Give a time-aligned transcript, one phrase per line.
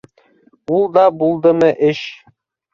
[0.77, 2.05] Ул да булдымы эш!